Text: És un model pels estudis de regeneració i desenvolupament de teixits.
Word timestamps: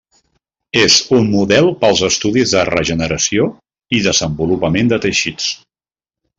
És 0.83 0.95
un 1.17 1.27
model 1.33 1.69
pels 1.83 2.01
estudis 2.07 2.55
de 2.57 2.65
regeneració 2.71 3.47
i 3.99 4.03
desenvolupament 4.09 4.93
de 4.95 5.03
teixits. 5.07 5.55